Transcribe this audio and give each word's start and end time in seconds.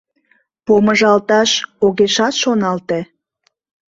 Помыжалташ 0.65 1.51
огешат 1.85 2.33
шоналте. 2.41 2.99